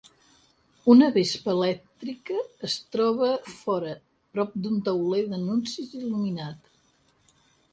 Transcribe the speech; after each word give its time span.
Una 0.93 1.09
vespa 1.17 1.53
elèctrica 1.57 2.39
es 2.69 2.77
troba 2.95 3.29
fora 3.59 3.93
prop 4.37 4.57
d'un 4.65 4.81
tauler 4.89 5.23
d'anuncis 5.35 5.93
il·luminat. 6.01 6.75